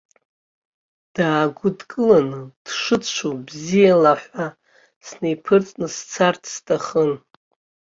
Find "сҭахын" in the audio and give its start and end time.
6.53-7.11